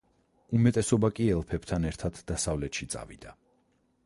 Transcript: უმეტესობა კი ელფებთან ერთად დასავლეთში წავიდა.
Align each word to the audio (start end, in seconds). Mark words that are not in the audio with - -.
უმეტესობა 0.59 1.11
კი 1.19 1.27
ელფებთან 1.35 1.87
ერთად 1.93 2.23
დასავლეთში 2.33 2.89
წავიდა. 2.97 3.37